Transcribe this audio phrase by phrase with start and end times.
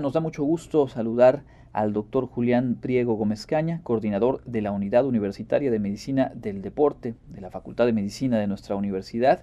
[0.00, 1.42] Nos da mucho gusto saludar
[1.72, 7.14] al doctor Julián Priego Gómez Caña, coordinador de la Unidad Universitaria de Medicina del Deporte
[7.28, 9.42] de la Facultad de Medicina de nuestra universidad,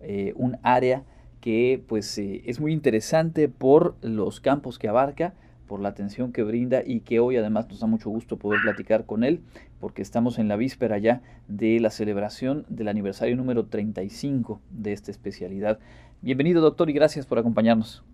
[0.00, 1.02] eh, un área
[1.40, 5.34] que pues eh, es muy interesante por los campos que abarca,
[5.66, 9.06] por la atención que brinda y que hoy además nos da mucho gusto poder platicar
[9.06, 9.40] con él
[9.80, 15.10] porque estamos en la víspera ya de la celebración del aniversario número 35 de esta
[15.10, 15.80] especialidad.
[16.22, 18.04] Bienvenido doctor y gracias por acompañarnos.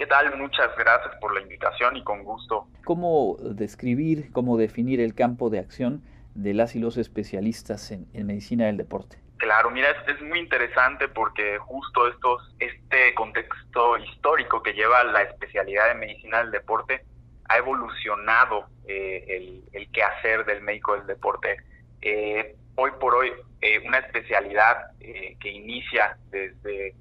[0.00, 0.34] ¿Qué tal?
[0.38, 2.66] Muchas gracias por la invitación y con gusto.
[2.86, 6.02] ¿Cómo describir, cómo definir el campo de acción
[6.34, 9.18] de las y los especialistas en, medicina del deporte?
[9.36, 15.88] Claro, mira, es, muy interesante porque justo estos, este contexto histórico que lleva la especialidad
[15.88, 17.04] de medicina del deporte
[17.50, 21.58] ha evolucionado eh, el, el, quehacer del médico del deporte.
[22.00, 26.94] Eh, hoy por hoy, eh, una especialidad que inicia desde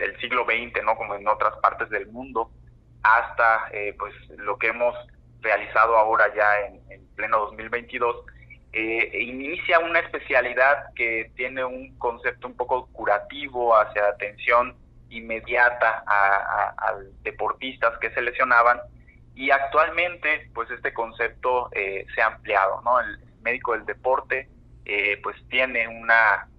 [0.00, 0.96] del siglo XX, ¿no?
[0.96, 2.50] Como en otras partes del mundo,
[3.02, 4.96] hasta eh, pues lo que hemos
[5.40, 8.24] realizado ahora ya en, pleno 2022,
[8.72, 14.74] eh, inicia una especialidad que tiene un concepto un poco curativo hacia atención
[15.10, 18.80] inmediata a, deportistas que se lesionaban
[19.34, 23.00] y actualmente pues este concepto eh, se ha ampliado, ¿no?
[23.00, 24.48] El médico del deporte
[25.22, 26.49] pues tiene una eh,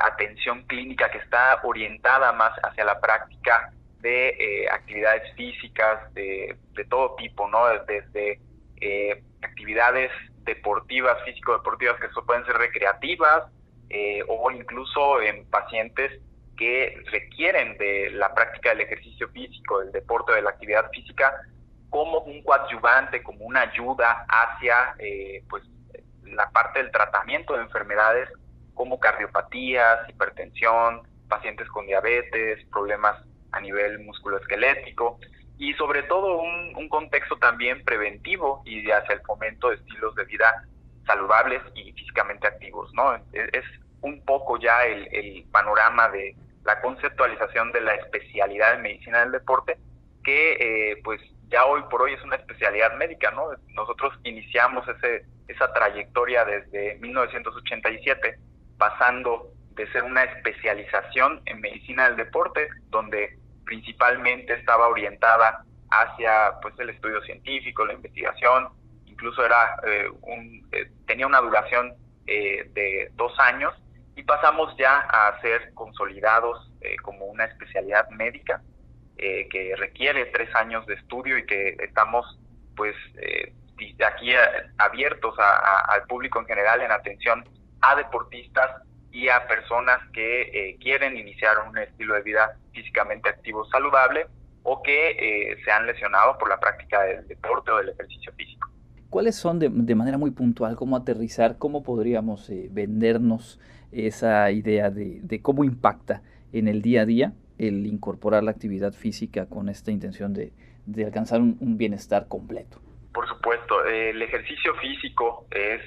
[0.00, 6.56] atención clínica que está orientada más hacia la práctica de eh, actividades físicas de,
[6.88, 7.66] todo tipo, ¿no?
[7.86, 8.40] Desde
[8.80, 10.10] eh, actividades
[10.44, 13.44] deportivas, físico-deportivas que pueden ser recreativas
[14.26, 16.10] o incluso en pacientes
[16.56, 21.42] que requieren de la práctica del ejercicio físico, del deporte, de la actividad física,
[21.90, 24.94] como un coadyuvante, como una ayuda hacia
[25.50, 25.62] pues
[26.24, 28.30] la parte del tratamiento de enfermedades
[28.82, 33.16] como cardiopatías, hipertensión, pacientes con diabetes, problemas
[33.52, 35.20] a nivel musculoesquelético
[35.56, 40.66] y sobre todo un, contexto también preventivo y hacia el fomento de estilos de vida
[41.06, 43.14] saludables y físicamente activos, ¿no?
[43.32, 43.64] Es,
[44.00, 49.78] un poco ya el, panorama de la conceptualización de la especialidad en medicina del deporte,
[50.24, 51.20] que eh, pues
[51.50, 53.44] ya hoy por hoy es una especialidad médica, ¿no?
[53.76, 58.40] Nosotros iniciamos ese, esa trayectoria desde 1987
[58.82, 66.74] pasando de ser una especialización en medicina del deporte, donde principalmente estaba orientada hacia pues
[66.80, 68.70] el estudio científico, la investigación,
[69.06, 71.94] incluso era eh, un, eh, tenía una duración
[72.26, 73.72] eh, de dos años
[74.16, 76.68] y pasamos ya a ser consolidados
[77.04, 78.60] como una especialidad médica
[79.16, 82.26] que requiere tres años de estudio y que estamos
[82.76, 82.96] pues
[84.04, 84.34] aquí
[84.78, 87.44] abiertos al público en general en atención
[87.82, 88.82] a deportistas
[89.12, 94.26] y a personas que eh, quieren iniciar un estilo de vida físicamente activo saludable
[94.62, 98.70] o que eh, se han lesionado por la práctica del deporte o del ejercicio físico.
[99.10, 103.60] ¿Cuáles son de, manera muy puntual, cómo aterrizar, cómo podríamos eh, vendernos
[103.90, 106.22] esa idea de, cómo impacta
[106.54, 110.52] en el día a día el incorporar la actividad física con esta intención de,
[111.04, 112.80] alcanzar un, bienestar completo?
[113.12, 115.82] Por supuesto, el ejercicio físico es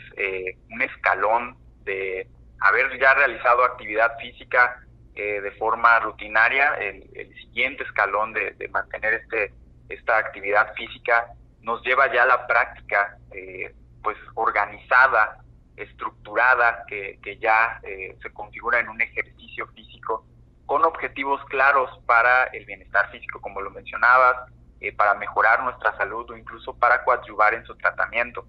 [0.70, 2.28] un escalón de
[2.60, 4.82] haber ya realizado actividad física
[5.16, 9.54] eh, de forma rutinaria, el, siguiente escalón de, mantener este,
[9.88, 11.28] esta actividad física
[11.62, 15.38] nos lleva ya a la práctica eh, pues organizada,
[15.78, 20.26] estructurada, que, ya eh, se configura en un ejercicio físico
[20.66, 24.52] con objetivos claros para el bienestar físico, como lo mencionabas,
[24.98, 28.46] para mejorar nuestra salud o incluso para coadyuvar en su tratamiento.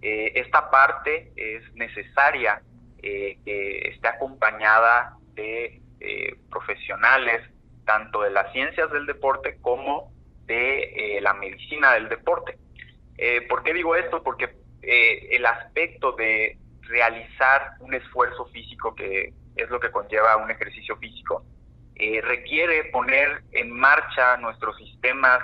[0.00, 2.60] esta parte es necesaria
[3.04, 7.42] eh, que esté acompañada de eh, profesionales
[7.84, 10.12] tanto de las ciencias del deporte como
[10.46, 12.58] de eh, la medicina del deporte.
[13.48, 14.22] ¿Por qué digo esto?
[14.22, 20.96] Porque el aspecto de realizar un esfuerzo físico, que es lo que conlleva un ejercicio
[20.96, 21.44] físico,
[22.22, 25.40] requiere poner en marcha nuestros sistemas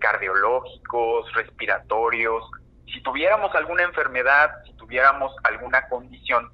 [0.00, 2.44] cardiológicos, respiratorios.
[2.92, 6.50] Si tuviéramos alguna enfermedad, si tuviéramos alguna condición,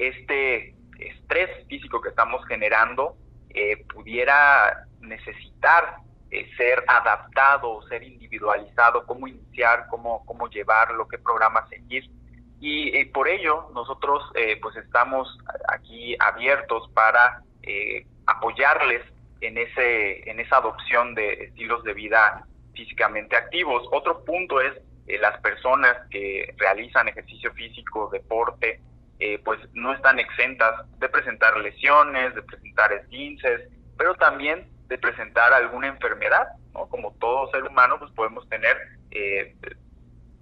[0.00, 3.16] este estrés físico que estamos generando
[3.50, 5.96] eh, pudiera necesitar
[6.30, 12.08] eh, ser adaptado ser individualizado, cómo iniciar, cómo, cómo llevarlo, qué programa seguir.
[12.60, 14.22] Y eh, por ello nosotros
[14.62, 15.38] pues estamos
[15.68, 17.42] aquí abiertos para
[18.26, 19.02] apoyarles
[19.40, 23.88] en, ese, en esa adopción de estilos de vida físicamente activos.
[23.92, 24.74] Otro punto es
[25.20, 28.80] las personas que realizan ejercicio físico, deporte,
[29.20, 35.52] eh, pues no están exentas de presentar lesiones, de presentar esguinces, pero también de presentar
[35.52, 36.88] alguna enfermedad ¿no?
[36.88, 38.76] Como todo ser humano, pues podemos tener
[39.10, 39.54] eh,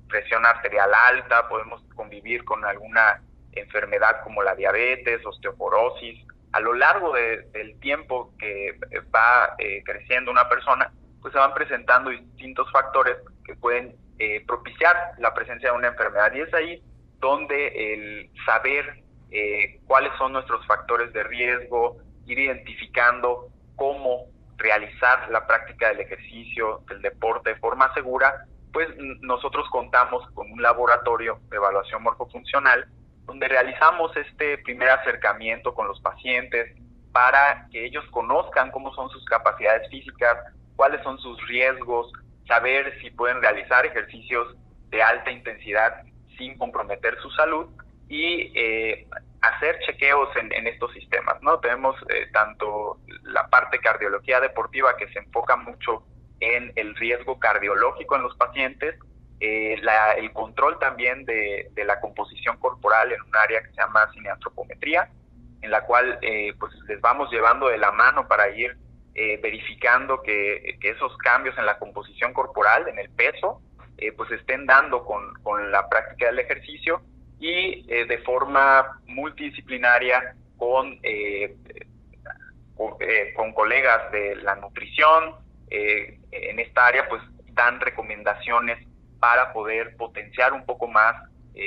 [0.08, 3.22] presión arterial alta, podemos convivir con alguna
[3.52, 6.24] enfermedad como la diabetes, osteoporosis.
[6.52, 8.78] A lo largo del tiempo que
[9.14, 10.90] va eh, creciendo una persona,
[11.20, 16.32] pues se van presentando distintos factores que pueden eh, propiciar la presencia de una enfermedad.
[16.34, 16.82] Y es ahí
[17.20, 24.26] donde el saber eh, cuáles son nuestros factores de riesgo, ir identificando cómo
[24.56, 28.88] realizar la práctica del ejercicio, del deporte de forma segura, pues
[29.20, 32.88] nosotros contamos con un laboratorio de evaluación morfofuncional
[33.24, 36.74] donde realizamos este primer acercamiento con los pacientes
[37.12, 40.36] para que ellos conozcan cómo son sus capacidades físicas,
[40.76, 42.10] cuáles son sus riesgos,
[42.46, 44.56] saber si pueden realizar ejercicios
[44.88, 46.02] de alta intensidad
[46.38, 47.66] sin comprometer su salud
[48.08, 49.06] y eh,
[49.42, 51.42] hacer chequeos en, estos sistemas.
[51.42, 51.58] ¿no?
[51.60, 56.02] Tenemos eh, tanto la parte cardiología deportiva que se enfoca mucho
[56.40, 58.94] en el riesgo cardiológico en los pacientes,
[59.40, 59.80] eh,
[60.16, 65.10] el control también de, la composición corporal en un área que se llama cineantropometría,
[65.60, 66.18] en la cual
[66.58, 68.76] pues les vamos llevando de la mano para ir
[69.14, 73.60] verificando que, que, esos cambios en la composición corporal, en el peso,
[74.16, 77.02] pues estén dando con, con la práctica del ejercicio
[77.40, 81.56] y eh, de forma multidisciplinaria con, eh,
[83.00, 85.36] eh, con, colegas de la nutrición
[85.70, 87.22] en esta área, pues
[87.52, 88.78] dan recomendaciones
[89.20, 91.14] para poder potenciar un poco más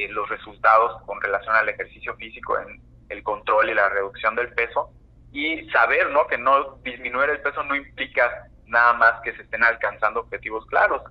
[0.10, 4.90] los resultados con relación al ejercicio físico en el control y la reducción del peso
[5.32, 6.26] y saber ¿no?
[6.28, 11.04] que no disminuir el peso no implica nada más que se estén alcanzando objetivos claros.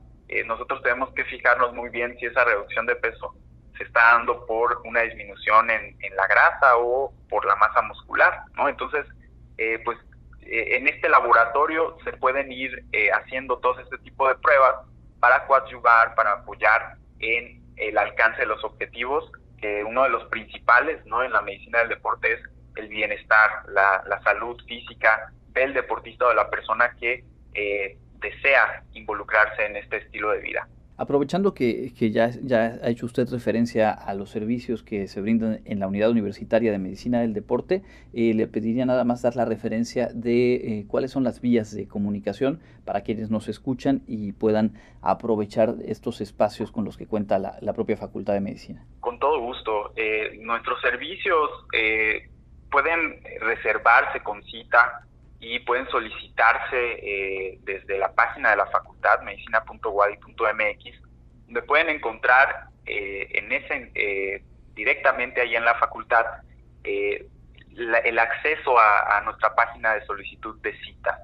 [0.47, 3.35] Nosotros tenemos que fijarnos muy bien si esa reducción de peso
[3.81, 8.69] se está dando por una disminución en, la grasa o por la masa muscular, ¿no?
[8.69, 9.07] Entonces,
[9.57, 9.99] eh, pues
[10.43, 14.87] eh, en este laboratorio se pueden ir eh, haciendo todo este tipo de pruebas
[15.19, 21.05] para coadyuvar, para apoyar en el alcance de los objetivos, que uno de los principales,
[21.07, 21.25] ¿no?
[21.25, 22.41] En la medicina del deporte es
[22.77, 27.25] el bienestar, la, la salud física del deportista o de la persona que
[28.21, 30.69] desea involucrarse en este estilo de vida.
[31.01, 35.81] Aprovechando que, ya, ya, ha hecho usted referencia a los servicios que se brindan en
[35.81, 37.83] la Unidad Universitaria de Medicina del Deporte,
[38.13, 41.89] eh, le pediría nada más dar la referencia de eh, cuáles son las vías de
[41.89, 47.73] comunicación para quienes nos escuchan y puedan aprovechar estos espacios con los que cuenta la,
[47.73, 48.85] propia Facultad de Medicina.
[49.01, 49.95] Con todo gusto.
[49.97, 51.49] Eh, nuestros servicios
[52.71, 55.07] pueden reservarse con cita
[55.41, 61.03] y pueden solicitarse eh, desde la página de la facultad, medicina.wadi.mx,
[61.47, 64.45] donde pueden encontrar eh, en ese eh,
[64.75, 66.25] directamente ahí en la facultad
[66.83, 71.19] el acceso a, nuestra página de solicitud de cita.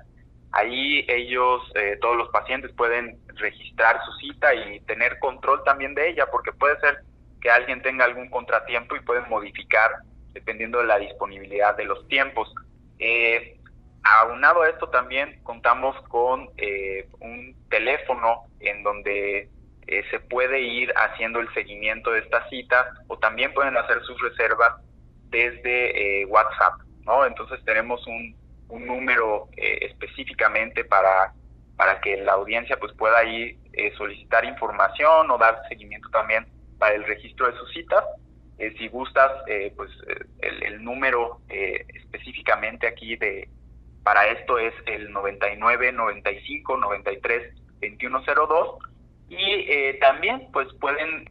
[0.52, 1.62] Ahí ellos,
[2.00, 6.78] todos los pacientes pueden registrar su cita y tener control también de ella, porque puede
[6.80, 6.98] ser
[7.40, 9.90] que alguien tenga algún contratiempo y pueden modificar
[10.32, 12.52] dependiendo de la disponibilidad de los tiempos.
[12.98, 13.55] Eh,
[14.14, 19.50] Aunado a esto también contamos con eh, un teléfono en donde
[19.86, 24.20] eh, se puede ir haciendo el seguimiento de esta cita o también pueden hacer sus
[24.22, 24.74] reservas
[25.30, 26.74] desde eh, WhatsApp,
[27.04, 27.26] ¿no?
[27.26, 28.36] Entonces tenemos un,
[28.68, 31.32] número específicamente para,
[31.76, 33.56] para que la audiencia pues pueda ir
[33.96, 36.46] solicitar información o dar seguimiento también
[36.78, 38.04] para el registro de sus citas.
[38.76, 39.30] si gustas,
[39.76, 39.90] pues
[40.40, 43.48] el, el número específicamente aquí de,
[44.06, 48.78] para esto es el 99 95 93 2102
[49.28, 51.28] y eh, también pues pueden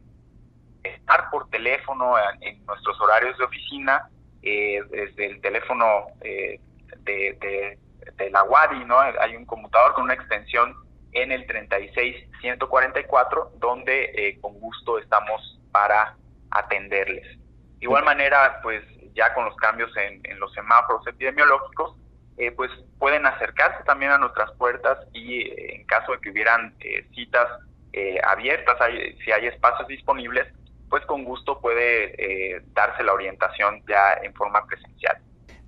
[0.82, 4.10] estar por teléfono en, nuestros horarios de oficina
[4.42, 6.60] eh, desde el teléfono eh,
[6.98, 7.78] de,
[8.18, 9.00] de, la WADI, ¿no?
[9.00, 10.76] Hay un computador con una extensión
[11.12, 16.14] en el 36144 donde con gusto estamos para
[16.50, 17.38] atenderles.
[17.78, 18.82] De igual manera, pues
[19.14, 21.96] ya con los cambios en, en los semáforos epidemiológicos,
[22.38, 26.74] eh, pues pueden acercarse también a nuestras puertas y eh, en caso de que hubieran
[26.80, 27.48] eh, citas
[28.28, 28.76] abiertas,
[29.24, 30.46] si hay espacios disponibles,
[30.90, 35.16] pues con gusto puede darse la orientación ya en forma presencial.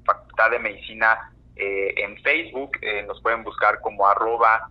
[0.05, 4.71] Facultad de Medicina eh, en Facebook, nos pueden buscar como arroba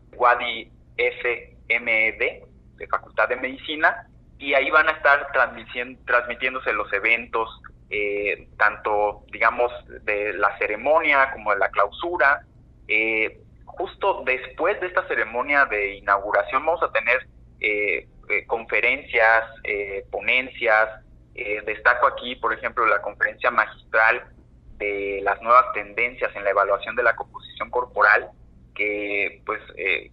[2.79, 4.07] de Facultad de Medicina
[4.39, 9.71] y ahí van a estar transmitiéndose los eventos, eh, tanto, digamos,
[10.05, 12.45] de la ceremonia como de la clausura.
[12.87, 17.27] Eh, justo después de esta ceremonia de inauguración vamos a tener
[17.59, 18.07] eh,
[18.47, 19.43] conferencias,
[20.09, 20.89] ponencias.
[21.65, 24.23] destaco aquí, por ejemplo, la conferencia magistral
[24.79, 28.31] de las nuevas tendencias en la evaluación de la composición corporal,
[28.73, 29.61] que pues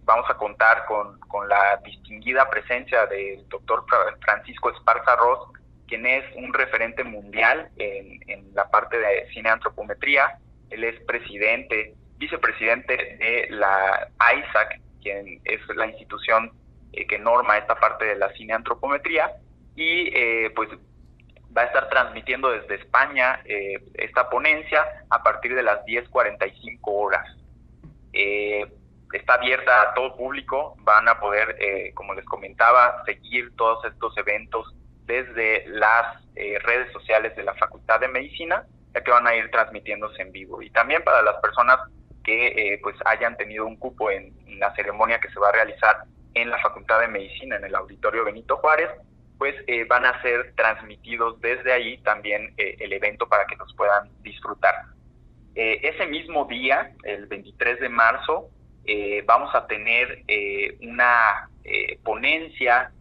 [0.03, 3.85] vamos a contar con, con la distinguida presencia del doctor
[4.19, 5.57] Francisco Esparza Ross,
[5.87, 10.37] quien es un referente mundial en, la parte de cine antropometría.
[10.69, 16.51] Él es presidente, vicepresidente de la ISAC, quien es la institución
[16.91, 19.31] eh, que norma esta parte de la cine antropometría,
[19.75, 20.69] y eh, pues
[21.57, 27.25] va a estar transmitiendo desde España eh, esta ponencia a partir de las 10.45 horas.
[28.13, 31.57] está abierta a todo público, van a poder,
[31.93, 34.75] como les comentaba, seguir todos estos eventos
[35.07, 39.49] desde las eh, redes sociales de la Facultad de Medicina, ya que van a ir
[39.49, 40.61] transmitiéndose en vivo.
[40.61, 41.79] Y también para las personas
[42.23, 46.03] que eh, pues hayan tenido un cupo en, la ceremonia que se va a realizar
[46.33, 48.89] en la Facultad de Medicina, en el Auditorio Benito Juárez,
[49.37, 54.09] pues eh, van a ser transmitidos desde ahí también el evento para que nos puedan
[54.23, 54.75] disfrutar.
[55.55, 58.49] ese mismo día, el 23 de marzo,
[59.25, 60.23] vamos a tener
[60.81, 61.49] una
[62.03, 62.91] ponencia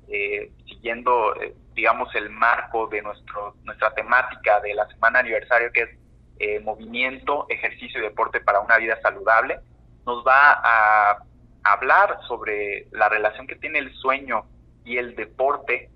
[0.66, 1.35] siguiendo
[1.76, 5.90] digamos, el marco de nuestro, nuestra temática de la semana aniversario, que es
[6.38, 9.61] eh, movimiento, ejercicio y deporte para una vida saludable,
[10.07, 11.19] nos va a
[11.64, 14.47] hablar sobre la relación que tiene el sueño
[14.85, 15.90] y el deporte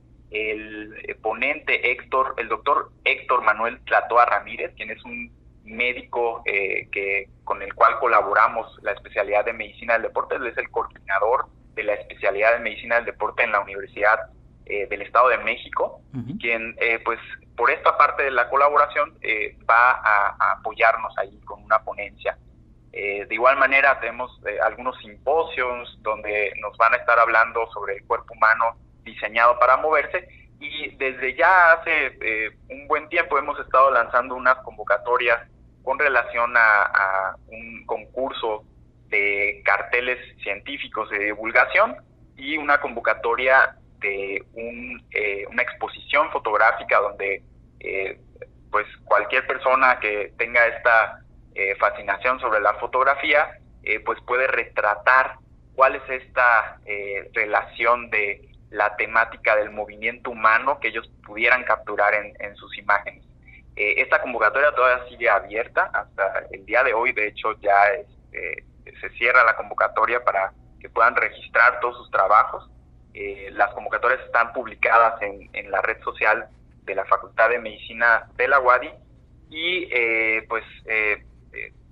[0.51, 5.31] el ponente Héctor, el doctor Héctor Manuel Tlatoa Ramírez, quien es un
[5.65, 10.57] médico eh, que con el cual colaboramos la especialidad de medicina del deporte, él es
[10.59, 14.31] el coordinador de la especialidad de medicina del deporte en la Universidad
[14.67, 16.01] eh, del Estado de México,
[16.39, 17.19] quien eh, pues
[17.57, 22.39] por esta parte de la colaboración eh, va a, apoyarnos ahí con una ponencia.
[22.93, 24.31] de igual manera tenemos
[24.63, 30.29] algunos simposios donde nos van a estar hablando sobre el cuerpo humano diseñado para moverse
[30.61, 35.41] y desde ya hace un buen tiempo hemos estado lanzando unas convocatorias
[35.83, 38.65] con relación a, un concurso
[39.09, 41.97] de carteles científicos de divulgación
[42.37, 47.43] y una convocatoria de un, eh, una exposición fotográfica donde
[47.81, 48.21] eh,
[48.71, 51.21] pues cualquier persona que tenga esta
[51.55, 53.57] eh, fascinación sobre la fotografía
[54.05, 55.37] pues puede retratar
[55.75, 56.79] cuál es esta
[57.33, 63.25] relación de la temática del movimiento humano que ellos pudieran capturar en, en sus imágenes.
[63.77, 68.65] esta convocatoria todavía sigue abierta hasta el día de hoy, de hecho ya este,
[69.01, 72.71] se cierra la convocatoria para que puedan registrar todos sus trabajos
[73.13, 76.49] eh, las convocatorias están publicadas en, la red social
[76.85, 78.91] de la Facultad de Medicina de la UADI
[79.51, 81.25] y eh, pues, eh,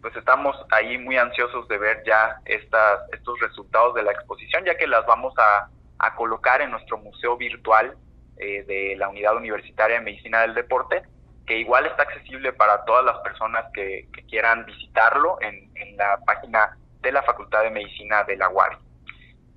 [0.01, 4.77] pues estamos ahí muy ansiosos de ver ya estas, estos resultados de la exposición, ya
[4.77, 5.69] que las vamos a,
[6.17, 7.97] colocar en nuestro museo virtual
[8.37, 11.03] de la Unidad Universitaria de Medicina del Deporte,
[11.49, 17.11] que igual está accesible para todas las personas que, quieran visitarlo en, la página de
[17.11, 18.77] la Facultad de Medicina de la UADI.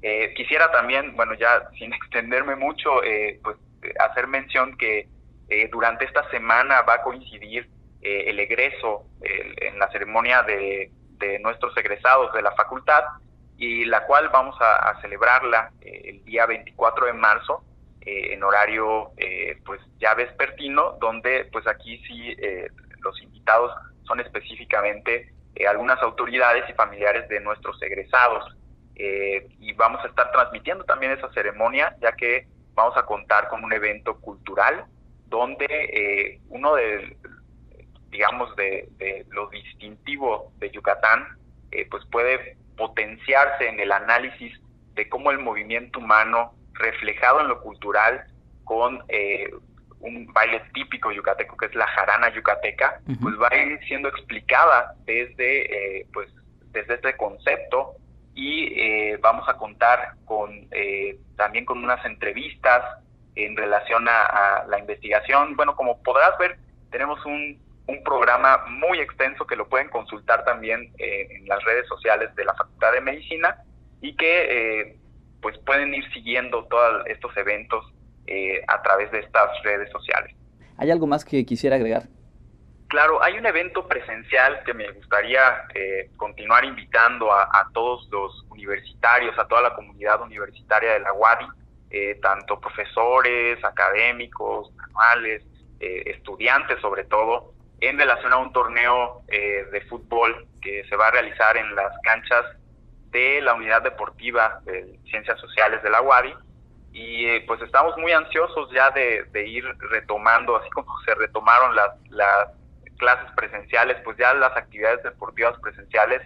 [0.01, 3.57] Eh, quisiera también, bueno, ya sin extenderme mucho, eh, pues
[3.99, 5.07] hacer mención que
[5.49, 7.69] eh, durante esta semana va a coincidir
[8.03, 10.91] el egreso en la ceremonia de,
[11.41, 13.03] nuestros egresados de la facultad
[13.61, 17.63] y la cual vamos a, celebrarla el día 24 de marzo
[18.01, 19.11] en horario
[19.63, 22.35] pues ya vespertino, donde pues aquí sí
[23.01, 23.71] los invitados
[24.03, 25.31] son específicamente
[25.67, 28.43] algunas autoridades y familiares de nuestros egresados.
[28.95, 33.63] Eh, y vamos a estar transmitiendo también esa ceremonia, ya que vamos a contar con
[33.63, 34.85] un evento cultural
[35.27, 37.17] donde eh, uno de,
[38.09, 41.25] digamos, de, de, lo distintivo de Yucatán,
[41.71, 44.59] eh, pues puede potenciarse en el análisis
[44.95, 48.25] de cómo el movimiento humano reflejado en lo cultural
[48.63, 49.51] con eh,
[49.99, 54.95] un baile típico yucateco que es la jarana yucateca, pues va a ir siendo explicada
[55.05, 56.27] desde, eh, pues,
[56.71, 57.97] desde este concepto
[58.33, 60.49] y eh, vamos a contar con
[61.35, 62.83] también con unas entrevistas
[63.35, 65.55] en relación a, la investigación.
[65.55, 66.57] Bueno, como podrás ver,
[66.89, 72.33] tenemos un, un programa muy extenso que lo pueden consultar también en las redes sociales
[72.35, 73.57] de la Facultad de Medicina
[74.01, 74.97] y que
[75.41, 77.85] pues pueden ir siguiendo todos estos eventos
[78.27, 80.35] eh, a través de estas redes sociales.
[80.77, 82.03] ¿Hay algo más que quisiera agregar?
[82.87, 85.39] Claro, hay un evento presencial que me gustaría
[85.73, 91.45] eh, continuar invitando a, todos los universitarios, a toda la comunidad universitaria de la UADI,
[91.89, 95.43] eh, tanto profesores, académicos, manuales,
[95.79, 101.57] estudiantes sobre todo, en relación a un torneo de fútbol que se va a realizar
[101.57, 102.45] en las canchas
[103.11, 106.33] de la unidad deportiva de Ciencias Sociales de la UADI.
[106.93, 111.91] Y eh, pues estamos muy ansiosos ya de, ir retomando, así como se retomaron las,
[112.09, 112.49] las
[112.97, 116.21] clases presenciales, pues ya las actividades deportivas presenciales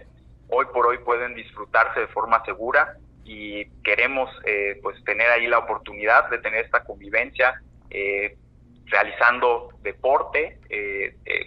[0.48, 2.96] hoy por hoy pueden disfrutarse de forma segura.
[3.24, 7.60] Y queremos eh, pues tener ahí la oportunidad de tener esta convivencia
[7.90, 8.36] eh,
[8.86, 10.58] realizando deporte.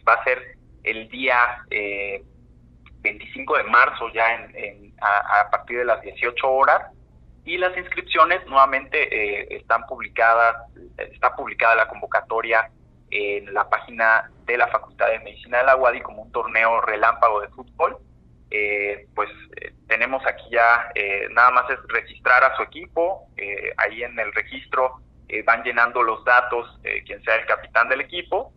[0.08, 1.66] va a ser el día
[3.02, 6.92] 25 de marzo ya en, a, partir de las 18 horas
[7.46, 10.56] y las inscripciones nuevamente eh, están publicadas,
[10.98, 12.70] está publicada la convocatoria
[13.12, 17.42] en la página de la Facultad de Medicina de la UADI como un torneo relámpago
[17.42, 17.98] de fútbol.
[18.52, 20.92] Eh, pues eh, tenemos aquí ya,
[21.32, 23.28] nada más es registrar a su equipo,
[23.78, 25.02] ahí en el registro
[25.46, 28.52] van llenando los datos, quien sea el capitán del equipo,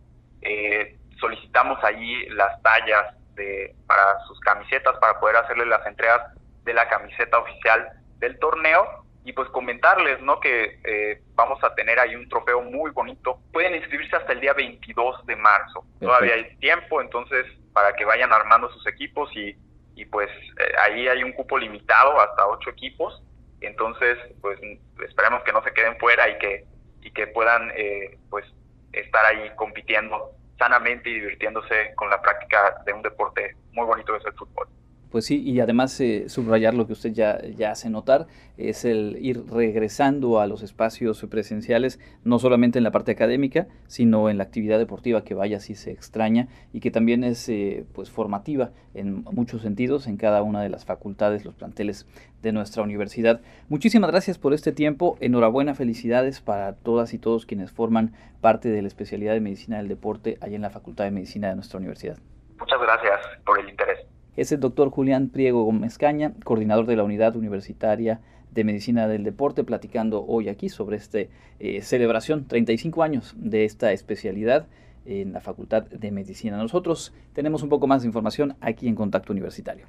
[1.20, 6.20] solicitamos ahí las tallas de, para sus camisetas para poder hacerle las entregas
[6.64, 7.88] de la camiseta oficial
[8.18, 10.40] del torneo y pues comentarles, ¿no?
[10.40, 13.38] Que eh, vamos a tener ahí un trofeo muy bonito.
[13.52, 15.84] Pueden inscribirse hasta el día 22 de marzo.
[16.00, 19.56] Todavía hay tiempo, entonces para que vayan armando sus equipos y,
[19.94, 23.22] y pues eh, ahí hay un cupo limitado hasta ocho equipos.
[23.66, 24.58] Entonces, pues
[25.06, 26.64] esperemos que no se queden fuera y que
[27.02, 28.46] y que puedan eh, pues
[28.92, 34.18] estar ahí compitiendo sanamente y divirtiéndose con la práctica de un deporte muy bonito que
[34.20, 34.68] es el fútbol.
[35.12, 39.18] Pues sí, y además eh, subrayar lo que usted ya, ya hace notar, es el
[39.20, 44.44] ir regresando a los espacios presenciales, no solamente en la parte académica, sino en la
[44.44, 49.22] actividad deportiva que vaya si se extraña y que también es eh, pues formativa en
[49.24, 52.06] muchos sentidos en cada una de las facultades, los planteles
[52.40, 53.42] de nuestra universidad.
[53.68, 58.80] Muchísimas gracias por este tiempo, enhorabuena, felicidades para todas y todos quienes forman parte de
[58.80, 62.16] la especialidad de Medicina del Deporte allá en la Facultad de Medicina de nuestra universidad.
[62.58, 67.04] Muchas gracias por el interés es el doctor Julián Priego Gómez Caña, coordinador de la
[67.04, 71.18] Unidad Universitaria de Medicina del Deporte, platicando hoy aquí sobre esta
[71.58, 74.66] eh, celebración, 35 años de esta especialidad
[75.04, 76.56] en la Facultad de Medicina.
[76.56, 79.86] Nosotros tenemos un poco más de información aquí en Contacto Universitario.